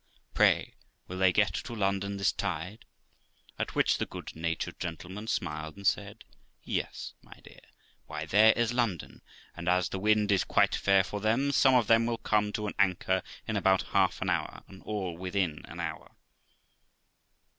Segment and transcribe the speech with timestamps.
[0.33, 0.73] Pray
[1.07, 2.85] will they get to London this tide?'
[3.59, 6.23] At which the good natured gentleman smiled, and said.'
[6.79, 7.59] Yes, my dear;
[8.07, 9.21] why, there is London,
[9.55, 12.65] and as the wind is quite fair for them, some of them will come to
[12.65, 16.15] an anchor in about half an hour, and all within an hour.'